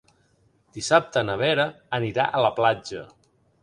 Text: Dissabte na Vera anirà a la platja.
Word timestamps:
Dissabte 0.77 1.23
na 1.29 1.37
Vera 1.43 1.69
anirà 2.01 2.29
a 2.41 2.45
la 2.49 2.55
platja. 2.61 3.09